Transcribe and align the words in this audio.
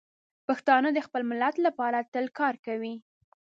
پښتانه 0.47 0.89
د 0.93 0.99
خپل 1.07 1.21
ملت 1.31 1.55
لپاره 1.65 2.07
تل 2.13 2.25
کار 2.39 2.55
کوي. 2.65 2.95